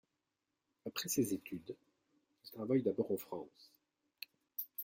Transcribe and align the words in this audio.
Après 0.87 1.09
ses 1.09 1.31
études, 1.31 1.75
il 2.47 2.51
travaille 2.51 2.81
d'abord 2.81 3.11
en 3.11 3.17
France. 3.17 3.71